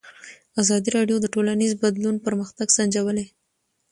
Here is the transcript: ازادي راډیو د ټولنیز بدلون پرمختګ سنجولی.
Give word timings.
ازادي 0.61 0.89
راډیو 0.97 1.17
د 1.21 1.25
ټولنیز 1.33 1.71
بدلون 1.83 2.15
پرمختګ 2.25 2.67
سنجولی. 2.77 3.25